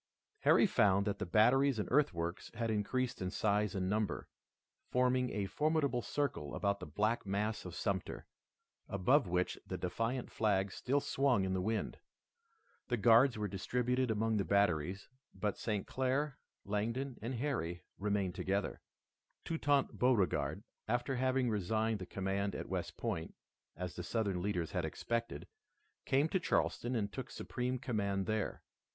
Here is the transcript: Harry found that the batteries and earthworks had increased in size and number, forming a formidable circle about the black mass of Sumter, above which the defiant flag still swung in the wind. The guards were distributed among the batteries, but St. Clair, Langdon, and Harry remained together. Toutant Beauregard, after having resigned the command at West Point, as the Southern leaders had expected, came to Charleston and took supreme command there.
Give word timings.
Harry 0.39 0.65
found 0.65 1.05
that 1.05 1.19
the 1.19 1.27
batteries 1.27 1.77
and 1.77 1.87
earthworks 1.91 2.49
had 2.55 2.71
increased 2.71 3.21
in 3.21 3.29
size 3.29 3.75
and 3.75 3.87
number, 3.87 4.27
forming 4.89 5.29
a 5.29 5.45
formidable 5.45 6.01
circle 6.01 6.55
about 6.55 6.79
the 6.79 6.87
black 6.87 7.23
mass 7.23 7.65
of 7.65 7.75
Sumter, 7.75 8.25
above 8.89 9.27
which 9.27 9.59
the 9.67 9.77
defiant 9.77 10.31
flag 10.31 10.71
still 10.71 11.01
swung 11.01 11.45
in 11.45 11.53
the 11.53 11.61
wind. 11.61 11.99
The 12.87 12.97
guards 12.97 13.37
were 13.37 13.47
distributed 13.47 14.09
among 14.09 14.37
the 14.37 14.43
batteries, 14.43 15.07
but 15.35 15.55
St. 15.59 15.85
Clair, 15.85 16.39
Langdon, 16.65 17.19
and 17.21 17.35
Harry 17.35 17.83
remained 17.99 18.33
together. 18.33 18.81
Toutant 19.45 19.99
Beauregard, 19.99 20.63
after 20.87 21.17
having 21.17 21.47
resigned 21.47 21.99
the 21.99 22.07
command 22.07 22.55
at 22.55 22.67
West 22.69 22.97
Point, 22.97 23.35
as 23.75 23.95
the 23.95 24.03
Southern 24.03 24.41
leaders 24.41 24.71
had 24.71 24.83
expected, 24.83 25.47
came 26.05 26.27
to 26.29 26.39
Charleston 26.39 26.95
and 26.95 27.13
took 27.13 27.29
supreme 27.29 27.77
command 27.77 28.25
there. 28.25 28.63